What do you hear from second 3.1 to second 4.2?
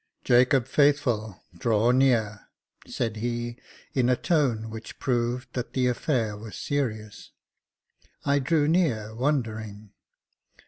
he, in a